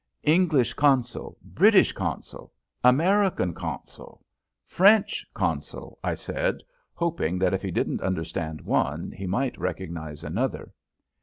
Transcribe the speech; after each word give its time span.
"English 0.23 0.73
consul 0.73 1.37
British 1.43 1.91
consul 1.91 2.51
American 2.83 3.53
consul 3.53 4.25
French 4.65 5.23
consul," 5.35 5.99
I 6.03 6.15
said, 6.15 6.63
hoping 6.95 7.37
that 7.37 7.53
if 7.53 7.61
he 7.61 7.69
didn't 7.69 8.01
understand 8.01 8.61
one 8.61 9.11
he 9.11 9.27
might 9.27 9.59
recognize 9.59 10.23
another. 10.23 10.73